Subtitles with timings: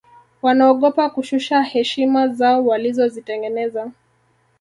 [0.41, 3.91] wanaogopa kushusha heshima zao walizozitengeneza